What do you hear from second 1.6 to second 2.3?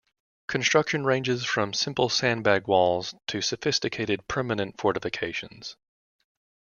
simple